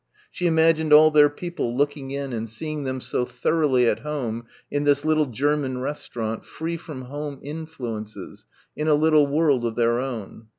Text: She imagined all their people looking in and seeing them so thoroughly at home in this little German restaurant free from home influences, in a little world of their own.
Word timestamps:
She 0.31 0.47
imagined 0.47 0.91
all 0.91 1.11
their 1.11 1.29
people 1.29 1.77
looking 1.77 2.09
in 2.09 2.33
and 2.33 2.49
seeing 2.49 2.85
them 2.85 3.01
so 3.01 3.23
thoroughly 3.23 3.87
at 3.87 3.99
home 3.99 4.45
in 4.71 4.83
this 4.83 5.05
little 5.05 5.27
German 5.27 5.77
restaurant 5.77 6.43
free 6.43 6.75
from 6.77 7.03
home 7.03 7.37
influences, 7.43 8.47
in 8.75 8.87
a 8.87 8.95
little 8.95 9.27
world 9.27 9.63
of 9.63 9.75
their 9.75 9.99
own. 9.99 10.47